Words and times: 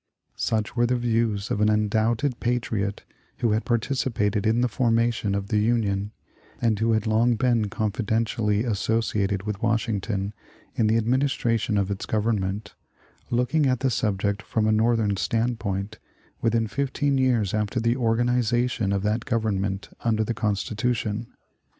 "Such 0.35 0.75
were 0.75 0.87
the 0.87 0.95
views 0.95 1.51
of 1.51 1.61
an 1.61 1.69
undoubted 1.69 2.39
patriot 2.39 3.03
who 3.37 3.51
had 3.51 3.65
participated 3.65 4.47
in 4.47 4.61
the 4.61 4.67
formation 4.67 5.35
of 5.35 5.49
the 5.49 5.59
Union, 5.59 6.11
and 6.59 6.79
who 6.79 6.93
had 6.93 7.05
long 7.05 7.35
been 7.35 7.69
confidentially 7.69 8.63
associated 8.63 9.43
with 9.43 9.61
Washington 9.61 10.33
in 10.73 10.87
the 10.87 10.97
administration 10.97 11.77
of 11.77 11.91
its 11.91 12.07
Government, 12.07 12.73
looking 13.29 13.67
at 13.67 13.81
the 13.81 13.91
subject 13.91 14.41
from 14.41 14.65
a 14.65 14.71
Northern 14.71 15.17
standpoint, 15.17 15.99
within 16.41 16.65
fifteen 16.65 17.19
years 17.19 17.53
after 17.53 17.79
the 17.79 17.95
organization 17.95 18.91
of 18.91 19.03
that 19.03 19.25
Government 19.25 19.89
under 19.99 20.23
the 20.23 20.33
Constitution. 20.33 21.27